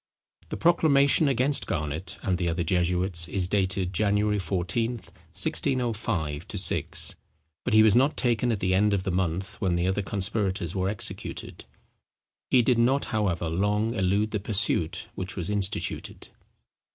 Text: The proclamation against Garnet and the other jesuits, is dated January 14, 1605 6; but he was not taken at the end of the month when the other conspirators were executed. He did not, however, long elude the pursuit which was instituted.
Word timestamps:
The 0.49 0.57
proclamation 0.57 1.27
against 1.27 1.67
Garnet 1.67 2.17
and 2.23 2.39
the 2.39 2.49
other 2.49 2.63
jesuits, 2.63 3.27
is 3.27 3.47
dated 3.47 3.93
January 3.93 4.39
14, 4.39 4.93
1605 4.93 6.45
6; 6.55 7.15
but 7.63 7.75
he 7.75 7.83
was 7.83 7.95
not 7.95 8.17
taken 8.17 8.51
at 8.51 8.61
the 8.61 8.73
end 8.73 8.95
of 8.95 9.03
the 9.03 9.11
month 9.11 9.61
when 9.61 9.75
the 9.75 9.85
other 9.85 10.01
conspirators 10.01 10.73
were 10.75 10.89
executed. 10.89 11.65
He 12.49 12.63
did 12.63 12.79
not, 12.79 13.05
however, 13.13 13.47
long 13.47 13.93
elude 13.93 14.31
the 14.31 14.39
pursuit 14.39 15.07
which 15.13 15.35
was 15.35 15.51
instituted. 15.51 16.29